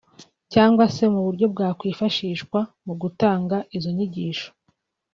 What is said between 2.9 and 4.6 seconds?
gutanga izo nyigisho